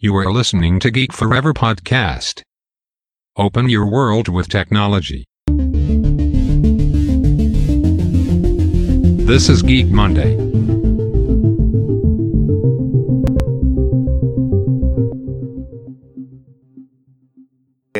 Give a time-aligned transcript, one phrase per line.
[0.00, 2.42] You are listening to Geek Forever podcast.
[3.36, 5.24] Open your world with technology.
[9.26, 10.38] This is Geek Monday.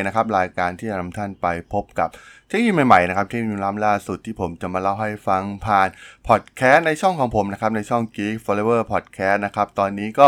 [0.06, 2.08] นะครับรายการที่จะนำท่านไปพบกับ
[2.48, 5.88] เทคโนโลยีใหม่ๆนะครับเทคโนโลยีล้ำล่าสุดที่ผมจะมาเล่าให้ฟังผ่าน
[6.28, 10.26] พอดแคสต์ในช่องของผมนะครับในช่อง Geek Forever Podcast นะครับตอนนี้ก็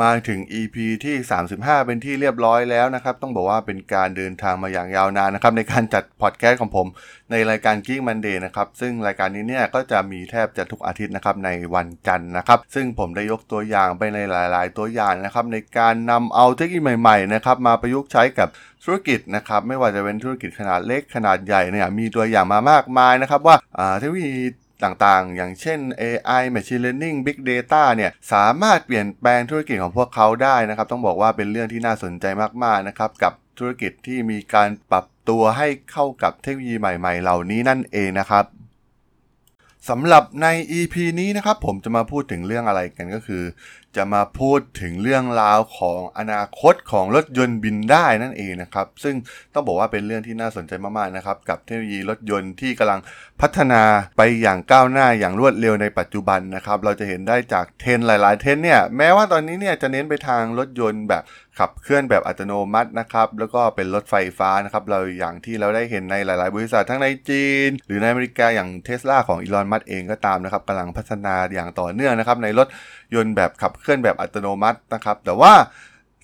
[0.00, 1.16] มาถึง EP ที่
[1.52, 6.86] 35 เป็นที่เรียบร้อยแล้วนะครับ ต้องบอกว่าเป็นการเดินทางมาอย่างยาวนานนะครับ ในการจัดพอดแคสต์ของผม
[7.30, 18.48] ในรายการ Geek Monday นะครับ ซึ่งรายการนี้เนี่ยก็จะมีแทบจะทุกอาทิตย์นะครับในวันจันทร์นะครับ ซึ่งผมได้ยกตัวอย่างไปในหลาย ๆ ตัวอย่างนะครับ ในการนำเอาเทคโนโลยีใหม่ ๆ นะครับ มาประยุกต์ใช้กับ
[18.84, 24.34] ธุรกิจนะครับ ไม่ว่าจะเป็นธุรกิจขนาดเล็กขนาดใหญ่เนี่ยมีตัวอย่างมามากมายนะครับว่าอ่าเทคโนโลยี
[24.84, 32.26] ต่างๆ อย่างเช่น AI Machine Learning Big Data เนี่ยสามารถเปลี่ยนแปลงธุรกิจของพวกเขาได้นะครับ ต้องบอกว่าเป็นเรื่องที่น่าสนใจ
[32.64, 38.44] มากๆนะครับกับธุรกิจที่มีการปรับตัวให้เข้ากับเทคโนโลยีใหม่ ๆ เหล่านี้นั่นเองนะครับ
[39.90, 40.46] สำหรับใน
[40.78, 43.42] EP นี้นะครับผมจะมาพูดถึงเรื่องอะไรกันก็คือ
[43.96, 49.14] จะมาพูดถึงเรื่องราวของอนาคตของรถยนต์บินได้นั่นเองนะครับ ซึ่ง
[49.54, 53.00] ต้องบอกว่าเป็นเรื่องที่น่าสนใจมากๆนะครับ กับเทคโนโลยีรถยนต์ที่กำลัง
[53.40, 53.82] พัฒนา
[54.16, 61.22] ไปอย่างก้าวหน้าอย่างรวดเร็วในปัจจุบันนะครับ เราจะเห็นได้จากเทรนหลาย ๆ เทรนเนี่ยแม้ว่าตอนนี้เนี่ยจะเน้นไปทางรถยนต์แบบ
[61.58, 72.66] ขับเคลื่อนแบบอัตโนมัตินะครับ แล้วก็เป็นรถไฟฟ้านะครับ เราอย่างที่เราได้เห็นในหลาย ๆ บริษัททั้งในจีน หรือในอเมริกาอย่างเทสลาของอีลอน มัสเองก็ตามนะครับกำลังพัฒนาอย่างต่อเนื่องนะครับในรถ
[73.14, 75.54] ยนต์แบบขับเคลื่อนแบบอัตโนมัตินะครับ แต่ว่า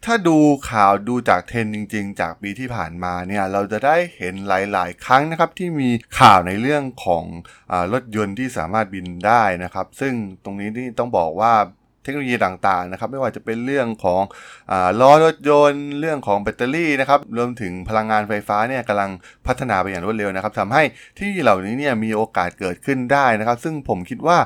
[0.05, 0.39] ถ้าดู
[0.71, 7.25] ข่าวดูจากเทรนจริง ๆ จากปีที่ผ่านมาเนี่ยเราจะได้เห็นหลายๆ ครั้งนะครับที่มีข่าวในเรื่องของ
[7.73, 10.15] อรถยนต์ที่สามารถบินได้นะครับ ซึ่ง
[10.45, 11.55] ตรงนี้นี่ต้องบอกว่า
[12.03, 14.23] เทคโนโลยีต่างๆนะครับไม่ว่าจะเป็นเรื่องของ
[14.71, 19.11] อล้อรถยนต์ เรื่องของแบตเตอรี่นะครับรวมถึงพลังงานไฟฟ้าเนี่ยกำลัง
[19.47, 20.83] พัฒนาไปอย่างรวดเร็วนะครับทำให้
[21.19, 24.39] ที่เหล่านี้เนี่ยมีโอกาสเกิดขึ้นได้นะครับ ซึ่งผมคิดว่า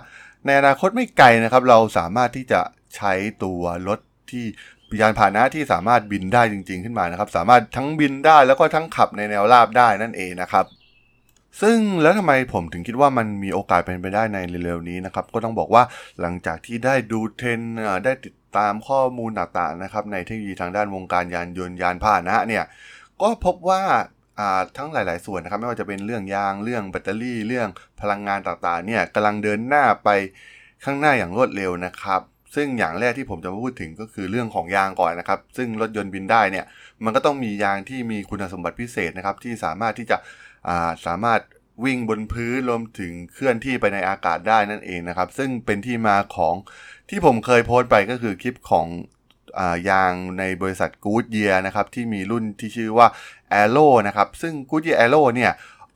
[0.47, 2.61] ในอนาคตไม่ไกลนะครับ เราสามารถที่จะ
[2.97, 3.13] ใช้
[3.45, 3.99] ตัวรถ
[4.31, 4.45] ที่
[5.01, 10.67] ยานพาหนะที่สามารถบินได้จริง ๆขึ้นมานะครับ สามารถทั้งบินได้แล้วก็ทั้งขับในแนวราบได้นั่นเองนะครับ
[11.61, 15.83] ซึ่งแล้วทำไมผมถึงคิดว่ามันมีโอกาสเป็นไปได้ในเร็วๆนี้นะครับ ก็ต้องบอกว่า
[16.21, 17.61] หลังจากที่ได้ดูเทรน
[18.05, 22.65] ได้ติดตามข้อมูลต่างๆนะครับ ในเทคโนโลยีทางด้านวงการยานยนต์ยานพาหนะเนี่ย
[23.23, 23.83] ก็พบว่า
[24.77, 27.69] ทั้งหลาย ๆ ส่วนนะครับ ไม่ว่าจะเป็นเรื่องยางเรื่องแบตเตอรี่เรื่อง
[28.01, 30.09] พลังงานต่าง ๆ เนี่ยกำลังเดินหน้าไป
[30.85, 32.21] ข้างหน้าอย่างรวดเร็วนะครับ
[32.55, 36.65] ซึ่งอย่างแรกที่ผมจะมาพูดถึงก็คือเรื่องของยางก่อนนะครับ ซึ่งรถยนต์บินได้เนี่ย
[37.05, 40.17] มันก็ต้องมียางที่มีคุณสมบัติพิเศษนะครับ ที่สามารถที่จะ
[41.07, 41.41] สามารถ
[41.85, 46.55] วิ่งบนพื้นรวมถึงเคลื่อนที่ไปในอากาศได้นั่นเองนะครับ ซึ่งเป็นที่มาของ
[47.11, 48.87] ที่ผมเคยโพสต์ไปก็คือคลิปของ
[49.89, 53.07] ยางในบริษัท Goodyear นะครับที่มีรุ่นที่ชื่อว่า
[53.61, 55.53] a r r o นะครับซึ่ง Goodyear a r r o เนี่ย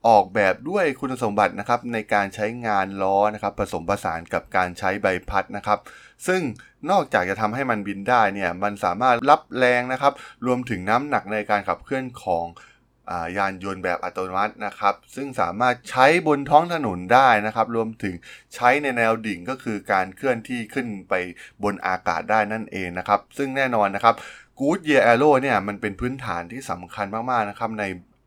[0.08, 5.78] ออกแบบด้วยคุณสมบัตินะครับในการใช้งานล้อนะครับผสมผสานกับการใช้ใบพัดนะครับ
[6.26, 6.40] ซึ่ง
[6.90, 10.12] นอกจากจะทำให้มันบินได้เนี่ยมันสามารถรับแรงนะครับ
[10.46, 12.44] รวมถึงน้ำหนักในการขับเคลื่อนของ
[13.36, 18.14] ยานยนต์แบบอัตโนมัตินะครับ ซึ่งสามารถใช้บนท้องถนนได้นะครับ รวมถึง
[18.54, 21.14] ใช้ในแนวดิ่งก็คือการเคลื่อนที่ขึ้นไป
[21.62, 24.14] บนอากาศได้นั่นเองนะครับ ซึ่งแน่นอนนะครับ
[24.58, 27.84] Goodyear Aero เนี่ยมันเป็นพื้นฐานที่สำคัญมากๆนะครับใน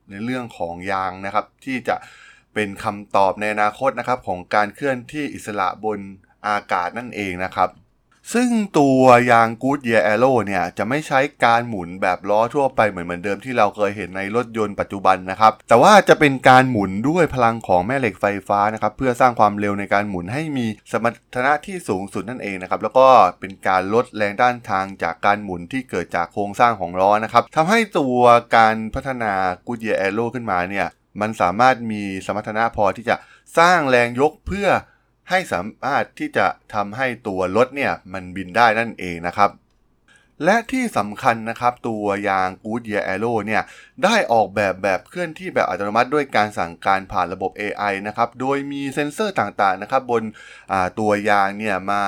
[0.09, 1.95] ในเรื่องของยางนะครับ ที่จะ
[2.53, 5.99] เป็นคำตอบในอนาคตนะครับของการเคลื่อนที่อิสระบน
[6.47, 7.69] อากาศนั่นเองนะครับ
[8.33, 23.07] ซึ่งตัวยาง Goodyear Aero เนี่ย จะไม่ใช้การหมุนแบบล้อทั่วไปเหมือนเหมือนเดิมที่เราเคยเห็นในรถยนต์ปัจจุบันนะครับ แต่ว่าจะเป็นการหมุนด้วยพลังของแม่เหล็กไฟฟ้านะครับ เพื่อสร้างความเร็วในการหมุนให้มีสมรรถนะที่สูงสุดนั่นเองนะครับ แล้วก็
[23.39, 28.19] เป็นการลดแรงด้านทางจากการหมุนที่เกิดจากโครงสร้างของล้อนะครับทำให้ตัว
[28.57, 29.33] การพัฒนา
[29.67, 30.87] Goodyear Aero ขึ้นมาเนี่ย
[31.21, 33.15] มันสามารถมีสมรรถนะพอที่จะ
[33.59, 34.69] สร้างแรงยกเพื่อ
[35.29, 39.51] ให้สามารถที่จะทำให้ตัวรถเนี่ยมันบินได้นั่นเองนะครับ
[40.45, 43.63] และที่สำคัญนะครับ ตัวยาง Goodyear Aero เนี่ย
[44.03, 50.23] ได้ออกแบบแบบเคลื่อนที่แบบอัตโนมัติด้วยการสั่งการผ่านระบบ AI นะครับ โดยมีเซ็นเซอร์ต่างๆนะครับบน
[50.99, 52.01] ตัว ยางเนี่ยมา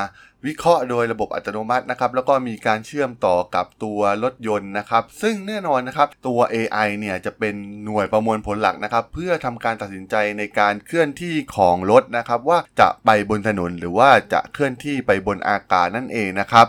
[0.48, 16.68] วิเคราะห์โดยระบบอัตโนมัตินะครับแล้วก็มีการเชื่อมต่อกับตัวรถยนต์นะครับ ซึ่งแน่นอนนะครับตัว AI เนี่ยจะเป็นหน่วยประมวลผลหลักนะครับ เพื่อทำการตัดสินใจในการเคลื่อนที่ของรถนะครับ ว่าจะไปบนถนนหรือว่าจะเคลื่อนที่ไปบนอากาศนั่นเองนะครับ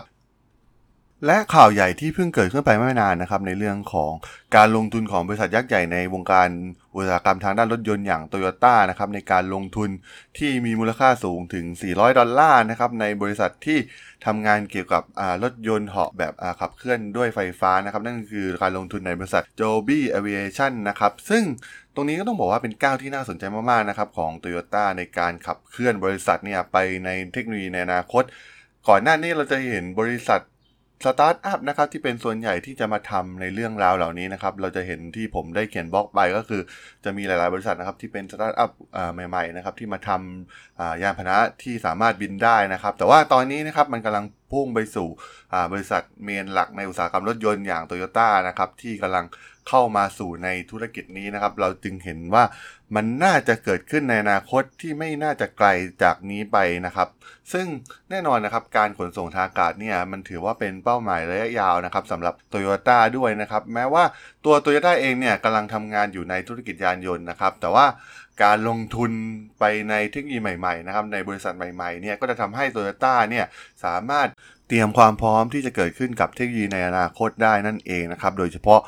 [1.27, 4.11] และข่าวใหญ่ที่เพิ่งเกิดขึ้นไปไม่นานนะครับในเรื่องของ
[4.55, 6.49] การลงทุนของบริษัทยักษ์ใหญ่ในวงการ
[6.95, 9.89] อุตสาหกรรมทางด้านรถยนต์อย่างโตโยต้านะครับในการลงทุน
[10.37, 13.77] ที่มีมูลค่าสูงถึง 400 ดอลลาร์นะครับในบริษัทที่
[14.25, 15.03] ทำงานเกี่ยวกับ
[15.43, 21.43] รถยนต์เหาะแบบขับเคลื่อนด้วยไฟฟ้านะครับนั่นคือการลงทุนในบริษัท Joby Aviation นะครับซึ่ง
[21.95, 28.23] ตรงนี้ก็ต้องบอกว่าเป็นก้าวที่น่าสนใจมากๆนะครับของ Toyota ในการขับเคลื่อนบริษัทเนี่ยไปในเทคโนโลยีในอนาคต
[28.87, 30.41] ก่อนหน้านี้เราจะเห็นบริษัท
[31.05, 36.61] สตาร์ทอัพนะครับที่เป็นส่วนใหญ่ที่จะมาทำในเรื่องราวเหล่านี้นะครับเราจะเห็นที่ผมได้เขียนบล็อกไปก็คือ
[37.03, 38.71] จะมีหลาย ๆ บริษัทนะครับที่เป็นสตาร์ทอัพ
[39.29, 45.07] ใหม่ ๆ นะครับที่มาทำยานพาหนะที่สามารถบินได้นะครับ แต่ว่าตอนนี้นะครับมันกำลังพุ่งไปสู่
[45.71, 49.25] บริษัทเมนหลักในอุตสาหกรรมรถยนต์อย่างโตโยต้านะครับที่กำลัง
[49.69, 52.43] เข้ามาสู่ในธุรกิจนี้นะครับ เราจึงเห็นว่า
[52.95, 55.67] มันน่าจะเกิดขึ้นในอนาคตที่ไม่น่าจะไกล
[56.03, 57.07] จากนี้ไปนะครับ
[57.53, 57.67] ซึ่ง
[58.09, 64.03] แน่นอนนะครับการขนส่งทางอากาศเนี่ยมันถือว่าเป็นเป้าหมายระยะยาวนะครับสำหรับโตโยต้าด้วยนะครับ แม้ว่า
[64.45, 67.85] ตัวโตโยต้าเองเนี่ยกำลังทำงานอยู่ในธุรกิจยานยนต์นะครับ แต่ว่า
[68.43, 69.11] การลงทุน
[69.59, 73.45] ไปในเทคโนโลยีใหม่ๆนะครับในบริษัทใหม่ๆเนี่ยก็จะทำให้โตโยต้าเนี่ย
[73.83, 74.27] สามารถ
[74.67, 78.81] เตรียมความพร้อมที่จะเกิดขึ้นกับเทคโนโลยีในอนาคตได้นั่นเองนะครับ โดยเฉพาะ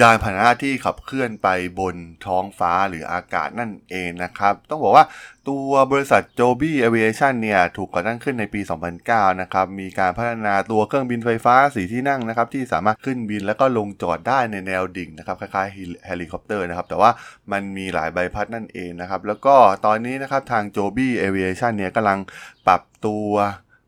[0.00, 1.48] ยานพาหนะที่ขับเคลื่อนไป
[1.80, 5.04] บนท้องฟ้าหรืออากาศนั่นเองนะครับ ต้องบอกว่า
[5.48, 8.60] ตัวบริษัท Joby Aviation เนี่ยถูกก่อตั้งขึ้นในปี
[9.00, 17.10] 2009 นะครับมีการพัฒนาตัวเครื่องบินไฟฟ้าสี่ที่นั่งนะครับที่สามารถขึ้นบินแล้วก็ลงจอดได้ในแนวดิ่งนะครับคล้ายๆเฮลิคอปเตอร์นะครับแต่ว่า
[17.52, 19.56] มันมีหลายใบพัดนั่นเองนะครับแล้วก็
[19.86, 22.18] ตอนนี้นะครับทาง Joby Aviation เนี่ยกำลัง
[22.66, 23.30] ปรับตัว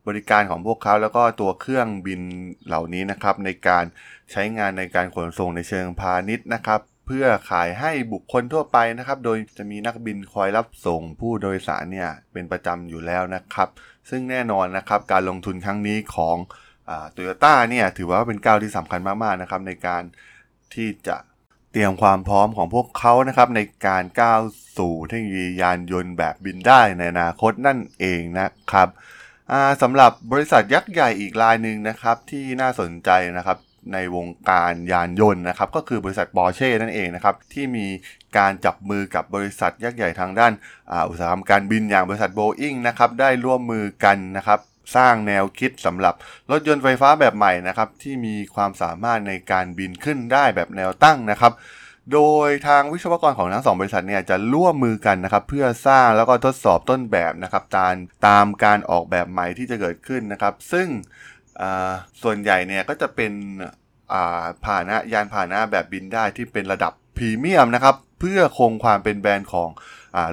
[0.06, 2.20] บริการของพวกเขาแล้วก็ตัวเครื่องบิน
[2.67, 3.85] เหล่านี้นะครับ ในการ
[4.32, 13.69] ใช้งานในการขนส่งในเชิงพาณิชย์นะครับ เพื่อขายให้บุคคลทั่วไปนะครับ โดยจะมีนักบินคอยรับส่งผู้โดยสารเนี่ยเป็นประจำอยู่แล้วนะครับ
[14.11, 16.37] ซึ่งแน่นอนนะครับการลงทุนครั้งนี้ของ
[17.12, 20.02] โตโยต้าเนี่ยถือว่าเป็นก้าวที่สำคัญมากๆนะครับในการ
[20.75, 21.17] ที่จะ
[21.73, 24.41] เตรียมความพร้อมของพวกเขานะครับในการก้าว
[24.79, 28.88] สู่เทคโนโลยียานยนต์แบบบินได้ในอนาคตนั่นเองนะครับ
[29.83, 33.59] สำหรับบริษัทยักษ์ใหญ่อีกรายหนึ่งนะครับที่น่าสนใจนะครับ
[33.93, 37.87] ในวงการยานยนต์นะครับก็คือบริษัทบอร์เช่นั่นเองนะครับที่มี
[38.39, 40.53] การจับมือกับบริษัทยักษ์ใหญ่ทางด้าน
[41.09, 44.61] อุตสาหกรรมการบินอย่างบริษัทโบอิงนะครับได้ร่วมมือกันนะครับ
[44.97, 46.15] สร้างแนวคิดสำหรับ
[46.51, 51.53] รถยนต์ไฟฟ้าแบบใหม่นะครับที่มีความสามารถในการบินขึ้นได้แบบแนวตั้งนะครับ
[52.12, 57.94] โดยทางวิศวกรของทั้งสองบริษัทเนี่ยจะร่วมมือกันนะครับเพื่อสร้างแล้วก็ทดสอบต้นแบบนะครับตาม
[58.26, 60.87] ตามการออกแบบใหม่ที่จะเกิดขึ้นนะครับ ซึ่ง
[62.23, 63.32] ส่วนใหญ่เนี่ยก็จะเป็น
[64.65, 69.69] พาหนะยานพาหนะแบบบินได้ที่เป็นระดับพรีเมียมนะครับเพื่อคงความเป็นแบรนด์ของ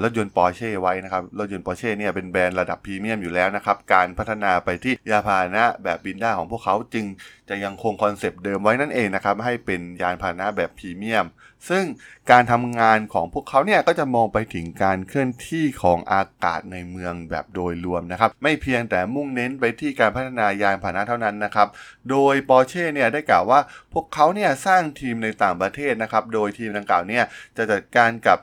[0.04, 7.06] รถยนต์ปอร์เช่ไว้นะครับ รถยนต์ปอร์เช่เนี่ยเป็นแบรนด์ระดับพรีเมียมอยู่แล้วนะครับ การพัฒนาไปที่ยานพาหนะแบบบินได้ของพวกเขาจึง
[7.50, 11.26] จะยังคงคอนเซปต์เดิมไว้นั่นเองนะครับ ให้เป็นยานพาหนะแบบพรีเมียม
[11.70, 11.86] ซึ่ง
[12.32, 21.68] การทำงานของพวกเขาเนี่ยก็จะมองไปถึงการเคลื่อนที่ของอากาศในเมืองแบบโดยรวมนะครับ ไม่เพียงแต่มุ่งเน้นไปที่การพัฒนายานพาหนะเท่านั้นนะครับ
[22.10, 23.60] โดยปอร์เช่เนี่ยได้กล่าวว่า
[23.94, 27.24] พวกเขาเนี่ยสร้างทีมในต่างประเทศนะครับ โดยทีมดังกล่าวเนี่ย
[27.58, 28.40] จะจัดการกับ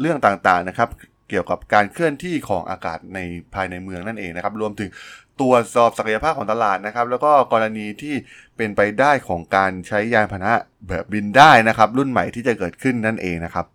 [0.00, 0.88] เรื่องต่างๆนะครับ
[1.28, 3.18] เกี่ยวกับการเคลื่อนที่ของอากาศใน
[3.54, 4.90] ภายในเมืองนั่นเองนะครับ รวมถึง
[5.40, 8.14] ตรวจสอบศักยภาพของตลาดนะครับ แล้วก็กรณีที่
[8.56, 10.52] เป็นไปได้ของการใช้ยานพาหนะ
[10.88, 13.66] แบบบินได้นะครับ รุ่นใหม่ที่จะเกิดขึ้นนั่นเองนะครับ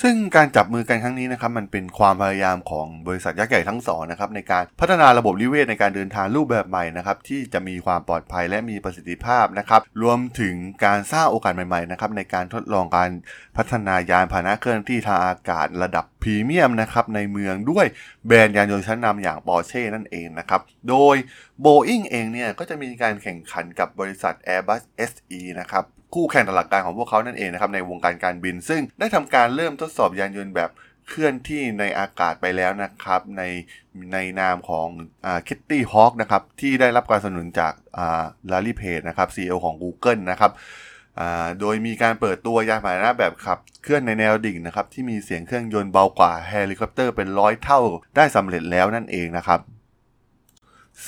[0.00, 10.54] ซึ่งการจับมือกันครั้งนี้นะครับมันเป็นความพยายามของบริษัทยักษ์ใหญ่ทั้งสองนะครับในการพัฒนาระบบนิเวศในการเดินทางรูปแบบใหม่นะครับที่จะมีความปลอดภัยและมีประสิทธิภาพนะครับรวมถึง
[10.84, 13.10] การสร้างโอกาสใหม่ๆนะครับในการทดลองการ
[13.56, 17.86] พัฒนายานพาหนะเคลื่อนที่ทางอากาศระดับพรีเมียมนะครับในเมืองด้วย
[18.26, 21.16] แบรนด์ยานยนต์ชั้นนำอย่างปอร์เช่นั่นเองนะครับโดย
[21.64, 30.70] Boeing เองเนี่ยก็จะมีการแข่งขันกับบริษัท Airbus SE นะครับ คู่แข่งตลอดกาลของพวกเขานั่นเองนะครับในวงการการบิน ซึ่งได้ทำการเริ่มทดสอบยานยนต์แบบ
[31.08, 33.42] เคลื่อนที่ในอากาศไปแล้วนะครับ ใน
[34.12, 34.86] ในนามของ
[35.46, 37.72] Kitty Hawk นะครับที่ได้รับการสนับสนุนจาก
[38.52, 40.52] Larry Page นะครับ CEO ของ Google นะครับ
[41.60, 47.80] โดยมีการเปิดตัวยานพาหนะแบบขับเคลื่อนในแนวดิ่งนะครับที่มีเสียงเครื่องยนต์เบากว่าเฮลิคอปเตอร์เป็นร้อยเท่า
[48.16, 49.60] ได้สำเร็จแล้วนั่นเองนะครับ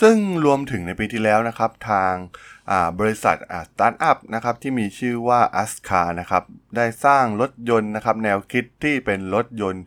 [0.01, 2.15] ซึ่งรวมถึงในปีที่แล้วนะครับทาง
[2.99, 3.37] บริษัท
[3.69, 6.43] สตาร์ทอัพนะครับที่มีชื่อว่า ASKA นะครับ
[6.77, 9.85] ได้สร้างรถยนต์นะครับแนวคิดที่เป็นรถยนต์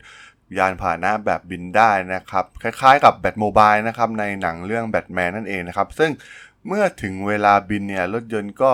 [0.58, 6.10] ยานพาหนะแบบบินได้นะครับ คล้ายๆกับ Batmobile นะครับในหนังเรื่องแบทแมนนั่นเองนะครับ ซึ่ง
[6.66, 8.72] เมื่อถึงเวลาบินเนี่ยรถยนต์ก็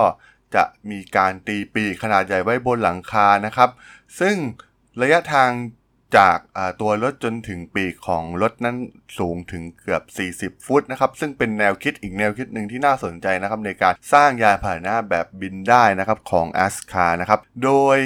[0.55, 3.71] จะมีการตีปีกขนาดใหญ่ไว้บนหลังคานะครับ
[4.21, 4.37] ซึ่ง
[5.03, 5.51] ระยะทาง
[6.17, 6.39] จาก
[6.81, 8.77] ตัวรถจนถึงปีกของรถนั้น
[9.19, 10.03] สูงถึงเกือบ
[10.55, 17.99] 40 ฟุตนะครับ ซึ่งเป็นแนวคิดอีกแนวคิดหนึ่งที่น่าสนใจนะครับ ในการสร้างยานพาหนะแบบบินได้นะครับของ a s c a นะครับ โดย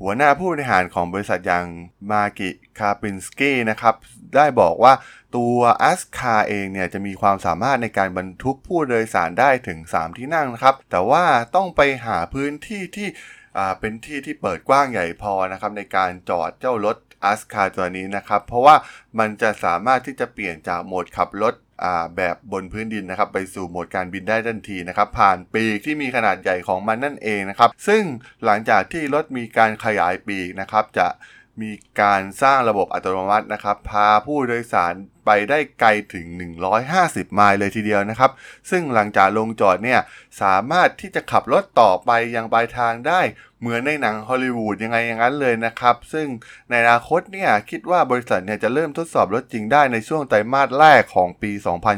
[0.00, 1.66] หัวหน้าผู้บริหารของบริษัทอย่าง
[2.10, 3.94] มากิคาปินสกี้นะครับ
[4.36, 4.92] ได้บอกว่า
[5.36, 5.56] ตัว
[5.90, 11.24] a s c a เองเนี่ยจะมีความสามารถในการบรรทุกผู้โดยสารได้ถึง 3 ที่นั่งนะครับ แต่ว่า
[11.56, 13.08] ต้องไปหาพื้นที่ที่
[13.80, 18.76] เป็นที่ที่เปิดกว้างใหญ่พอนะครับในการจอดเจ้ารถ อัสคาตัวนี้นะครับ เพราะว่า
[19.18, 21.54] มันจะสามารถที่จะเปลี่ยนจากโหมดขับรถ
[22.16, 28.02] แบบบนพื้นดินนะครับ ไปสู่โหมดการบินได้ทันทีนะครับ ผ่านปีกที่มีขนาดใหญ่ของมันนั่นเองนะครับ ซึ่ง
[28.44, 31.08] หลังจากที่รถมีการขยายปีกนะครับ จะ
[31.62, 36.26] มีการสร้างระบบอัตโนมัตินะครับ พาผู้โดยสารไปได้ไกลถึง
[36.80, 38.30] 150 ไมล์เลยทีเดียวนะครับ
[38.70, 40.00] ซึ่งหลังจากลงจอดเนี่ย
[40.42, 43.20] สามารถที่จะขับรถต่อไปยังปลายทางได้
[43.60, 46.26] เหมือนในหนังฮอลลีวูดยังไงอย่างนั้นเลยนะครับ ซึ่ง
[46.70, 51.50] ในอนาคตเนี่ย คิดว่าบริษัทเนี่ยจะเริ่มทดสอบรถจริงได้ในช่วงไตรมาสแรกของปี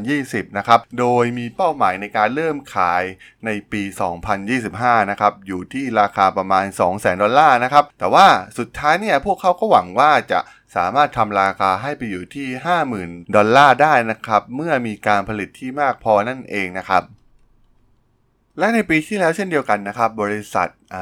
[0.04, 3.02] 2020 นะครับ โดยมีเป้าหมายในการเริ่มขาย
[3.46, 3.82] ในปี
[4.46, 8.26] 2025 นะครับ อยู่ที่ราคาประมาณ 200,000 ดอลลาร์นะครับ แต่ว่า
[8.58, 10.38] สุดท้ายเนี่ย พวกเขาก็หวังว่าจะ
[10.76, 12.48] สามารถทำราคาให้ไปอยู่ที่
[12.90, 17.02] 50,000 ดอลลาร์ได้นะครับ เมื่อมีการผลิตที่มากพอนั่นเองนะครับ
[18.58, 20.96] และในปีที่แล้วเช่นเดียวกันนะครับ บริษัทอ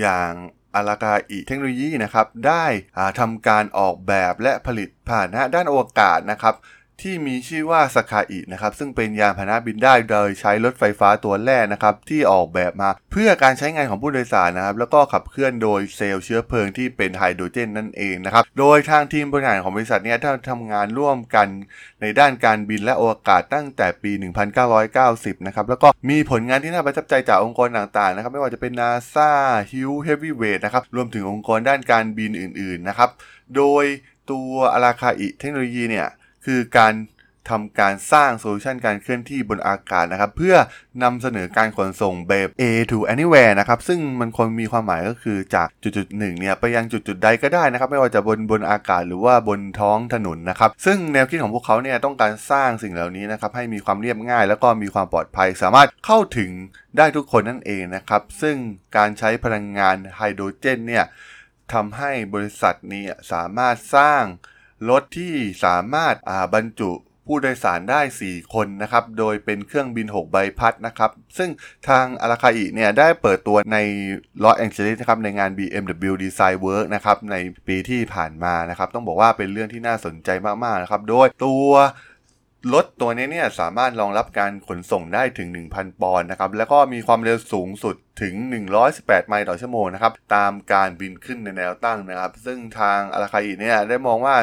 [0.00, 0.30] อย่าง
[0.74, 2.64] Alaka'i Technologies นะครับ ได้
[3.18, 6.54] ทำการออกแบบและผลิตยานด้านอวกาศนะครับ
[7.02, 21.48] ที่มีชื่อว่า Skai นะครับซึ่งเป็นยานพาหนะบินได้โดยใช้รถไฟฟ้าตัวแรกนะครับที่ออกแบบมาเพื่อการใช้งานของผู้โดยสารนะครับแล้วก็ขับเคลื่อนโดยเซลล์เชื้อเพลิงที่เป็นไฮโดรเจนนั่นเองนะครับโดยทางทีมบริหารของบริษัทนี้ได้ทำงานร่วมกัน
[22.00, 24.12] ในด้านการบินและอวกาศตั้งแต่ปี
[24.74, 29.30] 1990 นะครับแล้วก็มีผลงานที่น่าประทับใจจากองค์กรต่างๆนะครับไม่ว่าจะเป็น NASA
[29.70, 33.10] Hugh Heavyweight นะครับรวมถึงองค์กรด้านการบินอื่นๆนะครับ
[33.56, 33.84] โดย
[34.30, 36.08] ตัวอาราคาอิเทคโนโลยีเนี่ย
[36.46, 36.94] คือการ
[37.52, 40.56] ทำการสร้างโซลูชันการเคลื่อนที่บนอากาศนะครับ เพื่อ
[41.02, 56.50] นำเสนอการขนส่งแบบ A to anywhere นะครับ ซึ่งมันควรมีความหมายก็คือจากจุดๆหนึ่งเนี่ย ไปยังจุดๆใดก็ได้นะครับ ไม่ว่าจะบนบนอากาศหรือว่าบนท้องถนนนะครับ ซึ่งแนวคิดของพวกเขาเนี่ยต้องการสร้างสิ่งเหล่านี้นะครับ ให้มีความเรียบง่าย แล้วก็มีความปลอดภัย สามารถเข้าถึง
[56.96, 58.56] ได้ทุกคนนั่นเองนะครับ ซึ่ง
[58.96, 61.04] การใช้พลังงานไฮโดรเจนเนี่ย
[61.72, 64.24] ทำให้บริษัทนี้สามารถสร้าง
[64.90, 66.14] รถที่สามารถ
[66.54, 66.90] บรรจุ
[67.26, 71.50] ผู้โดยสารได้ 4 คนนะครับ โดยเป็นเครื่องบิน 6 ใบพัดนะครับ ซึ่ง
[71.88, 73.78] ทางอาราคาอิเนี่ยได้เปิดตัวใน
[74.42, 80.30] ลอสแองเจลิสนะครับในงาน BMW Design Work นะครับในปีที่ผ่านมานะครับ ต้องบอกว่าเป็นเรื่องที่น่าสนใจ
[80.64, 81.70] มาก ๆ นะครับ โดยตัว
[82.74, 88.34] รถตัวนี้เนี่ยสามารถรองรับการขนส่งได้ถึง 1,000 ปอนด์นะครับ แล้วก็มีความเร็วสูงสุดถึง
[88.82, 94.36] 118 ไมล์ต่อชั่วโมงนะครับ ตามการบินขึ้นในแนวตั้งนะครับ ซึ่งทางอาราคาอิเนี่ยได้มองว่า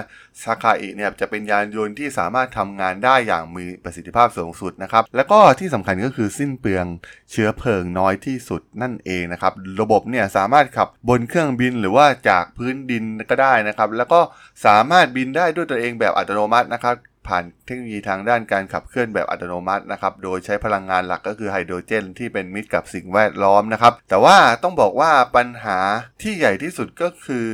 [0.44, 6.86] ซาคาอิเนี่ยจะเป็นยานยนต์ที่สามารถทำงานได้อย่างมีประสิทธิภาพสูงสุดนะครับ แล้วก็ที่สำคัญก็คือสิ้นเปลือง
[7.32, 14.20] เชื้อเพลิงน้อยที่สุดนั่นเองนะครับ ระบบเนี่ยสามารถขับบนเครื่องบินหรือว่าจากพื้นดินก็ได้นะครับ แล้วก็
[14.66, 16.96] สามารถบินได้ด้วยตัวเองแบบอัตโนมัตินะครับ
[17.28, 25.80] ผ่านเทคโนโลยีทางด้านการขับเคลื่อนแบบอัตโนมัตินะครับ โดยใช้พลังงานหลักก็คือไฮโดรเจน ที่เป็นมิตรกับสิ่งแวดล้อมนะครับ แต่ว่าต้องบอกว่าปัญหา
[26.22, 27.46] ที่ใหญ่ที่สุดก็คือ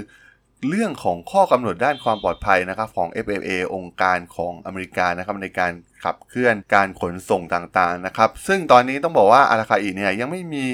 [0.69, 5.71] เรื่องของข้อกำหนดด้านความปลอดภัยนะครับของ FAA องค์การของอเมริกานะครับในการ
[6.03, 10.65] ขับเคลื่อนการขนส่งต่างๆนะครับ ซึ่งตอนนี้ต้องบอกว่าอาราคาอีเนี่ยยังไม่มี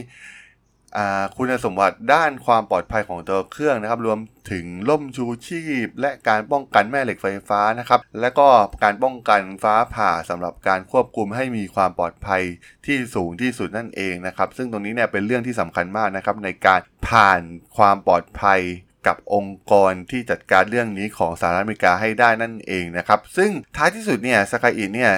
[1.37, 4.19] คุณสมบัติด้านความปลอดภัยของตัวเครื่องนะครับ รวม
[4.51, 8.47] ถึงล่มชูชีพ และการป้องกันแม่เหล็กไฟฟ้านะครับ และก็
[8.83, 12.41] การป้องกันฟ้าผ่าสำหรับการควบคุมให้มีความปลอดภัย
[12.85, 17.41] ที่สูงที่สุดนั่นเองนะครับ ซึ่งตรงนี้เนี่ยเป็นเรื่องที่สำคัญมากนะครับในการผ่าน
[17.77, 18.61] ความปลอดภัย
[19.07, 25.13] กับองค์กรที่จัดการเรื่องนี้ของสหรัฐอเมริกาให้ได้นั่นเองนะครับ ซึ่งท้ายที่สุดเนี่ยสกายอินเนี่ย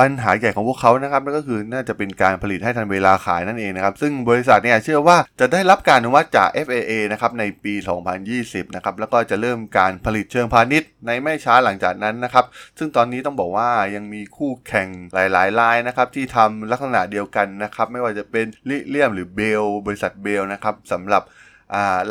[0.00, 7.74] ปัญหาใหญ่ของพวกเขานะครับนั่นก็คือน่าจะเป็นการผลิตให้ทันเวลาขายนั่นเองนะครับ ซึ่งบริษัทเนี่ยเชื่อว่าจะได้รับการอนุมัติจาก FAA นะครับในปี
[8.24, 12.44] 2020 นะครับแล้วก็จะเริ่มการผลิตเชิงพาณิชย์ในไม่ช้าหลังจากนั้นนะครับ
[12.78, 21.22] ซึ่งตอนนี้ต้องบอกว่ายังมีคู่แข่งหลายๆรายนะครับที่ทำลักษณะเดียวกันนะครับไม่ว่าจะเป็น Lilium หรือ Bell บริษัท Bell นะครับสำหรับ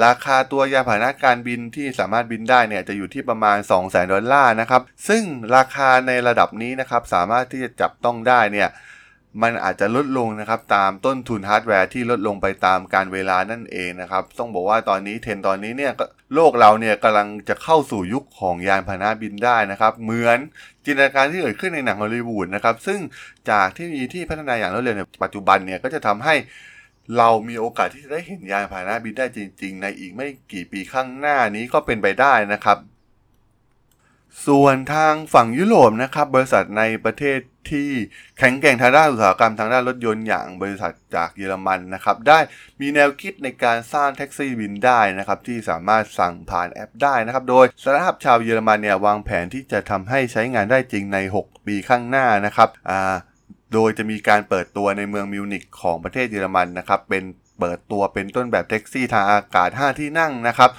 [0.06, 5.24] ราคาตัวยานพาหนะการบินที่สามารถบินได้เนี่ยจะอยู่ที่ประมาณ 2 0 0 0 0ดอลลาร์นะครับ ซึ่ง
[5.56, 8.70] ราคาในระดับนี้นะครับสามารถที่จะจับต้องได้เนี่ย
[9.42, 15.92] มันอาจจะลดลงนะครับตามต้นทุนฮาร์ดแวร์ที่ลดลงไปตามกาลเวลานั่นเองนะครับ ต้องบอกว่าตอนนี้เทรนด์ตอนนี้เนี่ย
[16.36, 20.39] โลกเราเนี่ยกำลังจะเข้าสู่ยุคของยานพาหนะบินได้นะครับ เหมือน
[20.86, 23.00] จินตนาการที่เกิดขึ้นในหนังฮอลลีวูดนะครับ ซึ่ง
[23.50, 26.36] จากที่มีที่พัฒนาอย่างรวดเร็วในปัจจุบันเนี่ยก็จะทำให้
[27.18, 32.78] เรามีโอกาสที่จะได้เห็นยานพาหนะบินได้จริง ๆ ในอีกไม่กี่ปีข้างหน้านี้ก็เป็นไปได้นะครับ
[34.48, 37.39] ส่วนทางฝั่งยุโรปนะครับ บริษัทในประเทศ
[37.72, 37.89] ที่
[38.39, 42.39] แข็งแกร่งทางด้านอุตสาหกรรมทางด้านรถยนต์อย่างบริษัทจากเยอรมันนะครับ ได้
[42.82, 53.16] มีแนวคิดในการสร้างแท็กซี่บินได้นะครับ ที่สามารถสั่งผ่านแอปได้นะครับ โดยสตาร์ทอัพชาวเยอรมันเนี่ยวางแผนที่จะทำให้ใช้งานได้จริงใน 6 ปีข้างหน้านะครับอ่า
[53.74, 57.24] โดยจะมีการเปิดตัวในเมืองมิวนิกของประเทศเยอรมันนะครับเป็น
[57.60, 60.72] เปิดตัวเป็นต้นแบบแท็กซี่ทางอากาศ 5 ที่นั่งนะครับ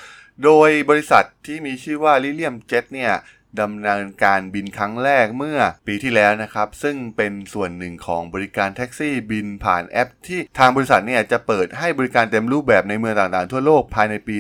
[0.45, 3.13] โดยบริษัทที่มีชื่อว่า Lilium Jet เนี่ย
[3.61, 14.37] ดำเนินการบินครั้งแรกเมื่อปีที่แล้วนะครับ ซึ่งเป็นส่วนหนึ่งของบริการแท็กซี่บินผ่านแอป ที่ทางบริษัทเนี่ยจะเปิดให้บริการเต็มรูปแบบในเมืองต่างๆทั่วโลกภายในปี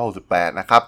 [0.00, 0.82] 2568 นะครับ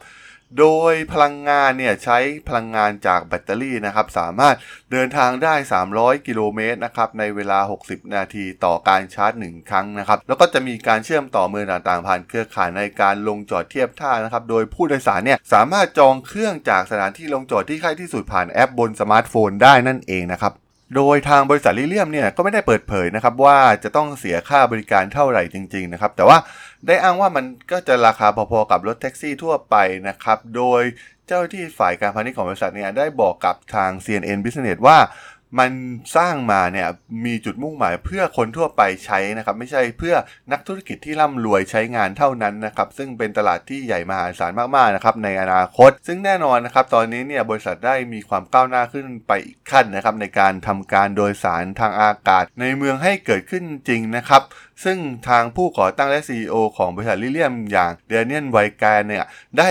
[0.58, 4.56] โดยพลังงานเนี่ยใช้พลังงานจากแบตเตอรี่นะครับสามารถ
[4.92, 5.54] เดินทางได้
[5.90, 20.54] 300 กิโลเมตรนะครับในเวลา 60 นาทีต่อการชาร์จ 1 ครั้งนะครับแล้วก็จะมีการเชื่อมต่อเมืองต่างๆผ่านเครือข่ายในการลงจอดเทียบท่านะครับโดยผู้โดยสารเนี่ยสามารถจองเครื่องจากสถานที่ลงจอดที่ใกล้ที่สุดผ่านแอปบนสมาร์ทโฟนได้นั่นเองนะครับ
[20.94, 26.38] โดยทางบริษัท Lilium เนี่ยก็ไม่ได้เปิดเผยนะครับว่าจะต้องเสียค่าบริการเท่าไหร่จริงๆนะครับแต่ว่า
[26.86, 29.76] ได้อ้างว่ามันก็จะราคาพอๆกับรถแท็กซี่ทั่วไป
[30.08, 30.82] นะครับโดย
[31.26, 34.98] เจ้าหน้าที่ฝ่ายการพาณิชย์ของบริษัทเนี่ยได้บอกกับทาง CNN Business ว่า
[35.58, 35.72] มัน
[36.16, 36.88] สร้างมาเนี่ย
[37.24, 40.14] มีจุดมุ่งหมายเพื่อคนทั่วไปใช้นะครับไม่ใช่เพื่อ
[40.52, 54.42] นักธุรกิจที่ร่ำรวยใช้งานเท่านั้นนะครับซึ่งเป็นตลาดที่ใหญ่มหาศาลมากๆนะครับในอนาคต ซึ่งแน่นอนนะครับตอนนี้เนี่ยบริษัทได้มีความก้าวหน้าขึ้นไปอีกขั้นนะครับในการทำการโดยสารทางอากาศ ในเมืองให้เกิดขึ้นจริงนะครับ
[54.84, 54.98] ซึ่ง
[55.28, 59.24] ทางผู้ก่อตั้งและ CEO ของบริษัทลิเลียมอย่างเดนเนียนไวแกนเนี่ย
[59.58, 59.70] ได้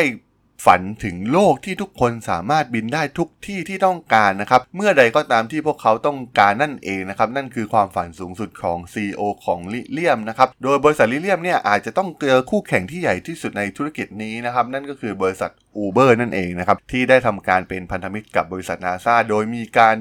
[0.65, 15.51] ฝันถึงโลกที่ทุกคนสามารถบินได้ทุกที่ที่ต้องการนะครับ เมื่อใดก็ตามที่พวกเขาต้องการนั่นเองนะครับ นั่นคือความฝันสูงสุดของ CEO ของลิเลียมนะครับ โดยบริษัทลิเลียมเนี่ยอาจจะต้องเจอคู่แข่งที่ใหญ่ที่สุดในธุรกิจนี้นะครับ นั่นก็คือบริษัท
[15.83, 19.95] Uber นั่นเองนะครับ ที่ได้ทำการเป็นพันธมิตรกับบริษัทนาซาโดยมีการ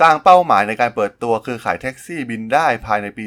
[0.00, 3.24] สร้างเป้าหมายในการเปิดตัวคือขายแท็กซี่บินได้ภายในปี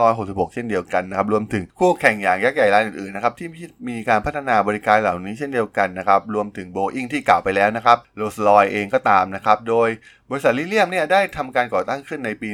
[0.00, 3.48] 2566 เช่นเดียวกันนะครับ รวมถึงคู่แข่งอย่างยักษ์ใหญ่รายอื่นๆนะครับที่
[3.88, 9.88] มีการพัฒนาบริการเหล่านี้เช่นเดียวกันนะครับ รวมถึง Boeing ที่กล่าวไปแล้วนะครับโรสลอยเองก็ตามนะครับ โดย
[10.30, 12.50] บริษัทลิเลียมเนี่ยได้ทำการก่อตั้งขึ้นในปี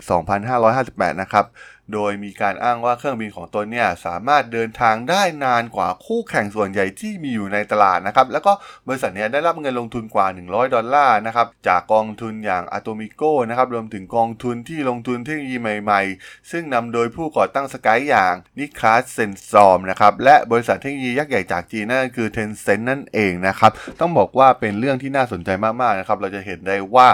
[0.58, 1.46] 2558 นะครับ
[1.92, 8.52] โดยมีการอ้างว่าเครื่องบินของตนเนี่ยสามารถเดินทางได้นานกว่าคู่แข่งส่วนใหญ่ที่มีอยู่ในตลาดนะครับ แล้วก็
[8.88, 23.70] บริษัทเนี้ได้รับเงินลงทุนกว่า 100 ดอลลาร์นะครับ จากกองทุนอย่าง Atomico นะครับ รวมถึงกองทุนที่ลงทุนเทคโนโลยีใหม่ๆ ซึ่งนำโดยผู้ก่อตั้งสกายอย่างนิคลาสเซนซอมนะครับ และบริษัทเทคโนโลยียักษ์ใหญ่จากจีนนั่นคือ Tencent นั่นเองนะครับ
[24.00, 27.08] ต้องบอกว่าเป็นเรื่องที่น่าสนใจมากๆนะครับ เราจะเห็นได้ว่า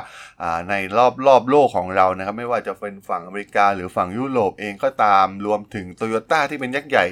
[0.71, 7.05] ในรอบรอบโลกของเรานะครับ ไม่ว่าจะเป็นฝั่งอเมริกาหรือฝั่งยุโรปเองก็ตามรวมถึงโตโยต้าที่เป็นยักษ์ใหญ่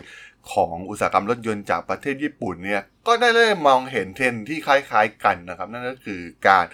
[0.53, 6.65] ของอุตสาหกรรมรถยนต์จากประเทศญี่ปุ่นเนี่ยก็ได้เริ่มมองเห็นเทรนที่คล้ายๆกันนะครับ นั่นก็คือการ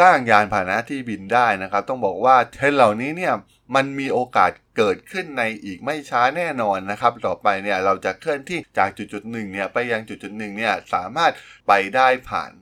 [0.00, 3.34] สร้างยานพาหนะที่บินได้นะครับ ต้องบอกว่าเทรนเหล่านี้เนี่ย
[3.74, 11.32] มันมีโอกาสเกิดขึ้นในอีกไม่ช้าแน่นอนนะครับ ต่อไปเนี่ยเราจะเคลื่อนที่จากจุดจุดหนึ่งเนี่ยไปยังจุดจุดหนึ่งเนี่ยสามารถ
[11.68, 12.52] ไปได้ผ่าน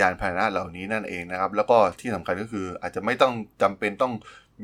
[0.00, 4.14] ยานพาหนะเหล่านี้นั่นเองนะครับ แล้วก็ที่สำคัญก็คืออาจจะไม่ต้องจำเป็นต้อง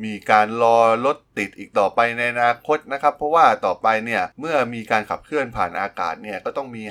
[0.05, 6.85] มีการรอรถติดอีกต่อไปในอนาคตนะครับ เพราะว่าต่อไปเนี่ยเมื่อมีการขับเคลื่อนผ่านอากาศเนี่ยก็ต้องมี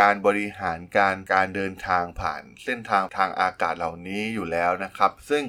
[0.00, 5.42] การบริหารการการเดินทางผ่านเส้นทางทางอากาศเหล่านี้อยู่แล้วนะครับ ซึ่ง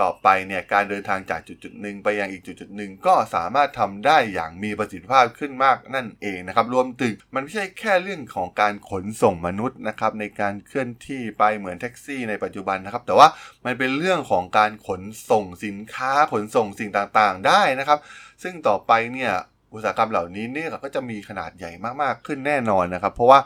[0.00, 13.28] ต่อไปเนี่ยการเดินทางจากจุดจุดหนึ่งไปยังอีกจุดจุดหนึ่งก็สามารถทำได้อย่างมีประสิทธิภาพขึ้นมากนั่นเองนะครับรวมถึงมันไม่ใช่แค่เรื่องของการขนส่งมนุษย์นะครับในการเคลื่อนที่ไปเหมือนแท็กซี่ในปัจจุบันนะครับ แต่ว่า
[13.64, 17.98] มันเป็นเรื่องของการขนส่งสินค้าขนส่งสิ่งต่างๆ ได้นะครับ
[18.42, 19.32] ซึ่งต่อไปเนี่ย
[19.74, 23.40] อุตสาหกรรมเหล่านี้เนี่ยก็จะมีขนาดใหญ่มากๆขึ้นแน่นอนนะครับ เพราะว่า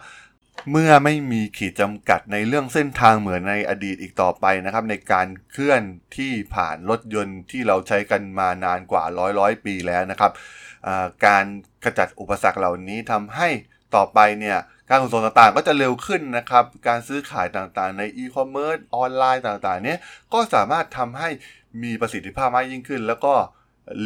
[0.70, 5.82] เมื่อไม่มีขีดจำกัดในเรื่องเส้นทางเหมือนในอดีตอีกต่อไปนะครับ ในการเคลื่อน
[6.16, 10.32] ที่ผ่านรถยนต์ที่เราใช้กันมานานกว่าร้อยร้อยปีแล้วนะครับ
[11.26, 11.44] การ
[11.84, 13.48] ขจัดอุปสรรคเหล่านี้ทำให้
[13.96, 19.98] ต่อไปเนี่ยการขนส่งต่างๆ ก็จะเร็วขึ้นนะครับ การซื้อขายต่างๆ ในอีคอมเมิร์ซออนไลน์ต่างๆ เนี้ย
[20.32, 21.28] ก็สามารถทำให้
[21.82, 23.34] มีประสิทธิภาพมากยิ่งขึ้น แล้วก็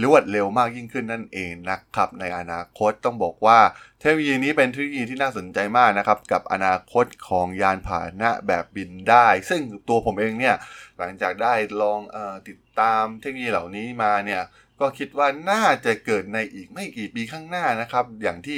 [0.03, 3.59] รวดเร็วมากยิ่งขึ้นนั่นเองนะครับในอนาคตต้องบอกว่า
[3.99, 10.57] เทคโนโลยีนี้เป็นเทคโนโลยีที่น่าสนใจมากนะครับกับอนาคตของยานพาหนะแบบบินได้ ซึ่งตัวผมเองเนี่ย
[10.99, 12.19] หลังจากได้ลองอ
[12.49, 14.43] ติดตามเทคโนโลยีเหล่านี้มาเนี่ย
[14.81, 18.57] ก็คิดว่าน่าจะเกิดในอีกไม่กี่ปีข้างหน้านะครับ อย่างที่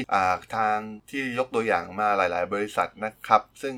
[0.56, 0.78] ทาง
[1.10, 3.74] ที่ยกตัวอย่างมาหลาย ๆ บริษัทนะครับ ซึ่ง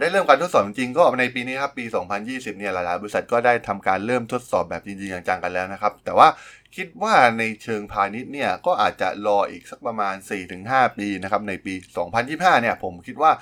[0.00, 1.84] ได้เริ่มการทดสอบจริงก็ในปีนี้ครับปี
[2.22, 6.28] 2020 เนี่ยหลายๆบริษัทก็ได้ทำการเริ่มทดสอบแบบจริงๆจังๆกันแล้วนะครับ แต่ว่า
[6.76, 10.14] คิดว่าในเชิงพาณิชย์เนี่ยก็อาจจะรออีกสักประมาณ
[10.56, 11.74] 4-5 ปีนะครับในปี
[12.18, 13.32] 2025 เนี่ยผมคิดว่า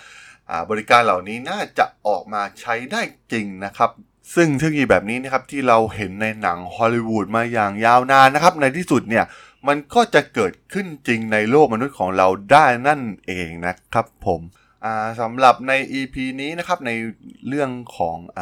[0.71, 3.91] บริการเหล่านี้น่าจะออกมาใช้ได้จริงนะครับ
[4.35, 9.25] ซึ่งเทคโนโลยีแบบนี้นะครับที่เราเห็นในหนังฮอลลีวูดมาอย่างยาวนานนะครับในที่สุดเนี่ย
[9.69, 14.41] มันก็จะเกิดขึ้นจริงในโลกมนุษย์ของเราได้นั่นเองนะครับผม
[15.21, 16.91] สำหรับใน EP นี้นะครับใน
[17.49, 18.41] เรื่องของอ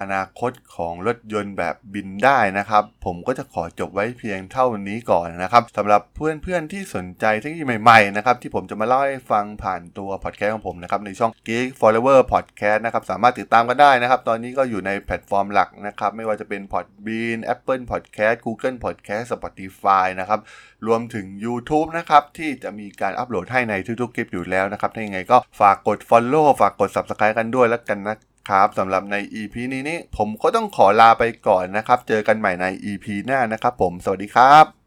[0.00, 20.40] อนาคตของรถยนต์แบบบินได้นะครับ ผมก็จะขอจบไว้เพียงเท่านี้ก่อนนะครับสำหรับเพื่อนๆที่สนใจเทคโนโลยีใหม่ๆนะครับที่ผมจะมาเล่าให้ฟังผ่านตัวพอดแคสต์ของผมนะครับในช่อง Geek Forever Podcast นะครับสามารถติดตามกันได้นะครับ ตอนนี้ก็อยู่ในแพลตฟอร์มหลักนะครับไม่ว่าจะเป็น Podbean Apple Podcast Google Podcast Spotify นะครับ
[20.86, 28.16] รวมถึง YouTube นะครับที่จะมีการอัปโหลดให้ในทุกๆคลิปอยู่แล้วนะครับถ้ายังไงก็ฝากกด Follow ฝากกด Subscribe กันด้วยแล้วกันนะ
[28.48, 34.79] ครับสำหรับใน EP นี้นี่ผมก็ต้องขอลาไปก่อนนะครับ เจอกันใหม่ใน EP หน้านะครับผม สวัสดีครับ